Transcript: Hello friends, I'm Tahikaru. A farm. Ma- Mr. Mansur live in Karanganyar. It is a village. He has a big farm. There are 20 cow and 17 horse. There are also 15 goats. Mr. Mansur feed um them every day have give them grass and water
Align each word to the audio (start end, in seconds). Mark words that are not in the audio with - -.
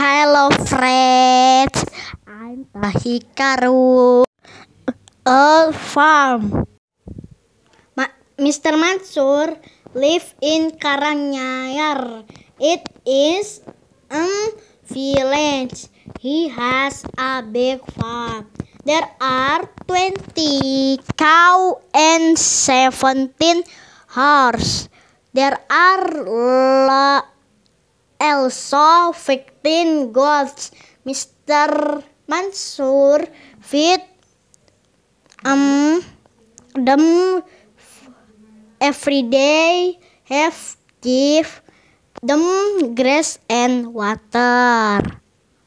Hello 0.00 0.48
friends, 0.64 1.84
I'm 2.24 2.64
Tahikaru. 2.72 4.24
A 5.28 5.68
farm. 5.76 6.64
Ma- 7.92 8.16
Mr. 8.40 8.80
Mansur 8.80 9.60
live 9.92 10.32
in 10.40 10.72
Karanganyar. 10.80 12.24
It 12.56 12.80
is 13.04 13.60
a 14.08 14.24
village. 14.88 15.92
He 16.16 16.48
has 16.48 17.04
a 17.20 17.44
big 17.44 17.84
farm. 17.92 18.48
There 18.88 19.04
are 19.20 19.68
20 19.84 20.96
cow 21.12 21.76
and 21.92 22.40
17 22.40 23.36
horse. 24.16 24.88
There 25.36 25.60
are 25.68 27.20
also 28.30 29.12
15 29.12 30.12
goats. 30.12 30.70
Mr. 31.06 32.02
Mansur 32.28 33.26
feed 33.60 34.00
um 35.44 36.00
them 36.74 37.42
every 38.80 39.22
day 39.22 39.98
have 40.24 40.76
give 41.00 41.62
them 42.22 42.94
grass 42.94 43.38
and 43.48 43.92
water 43.92 45.19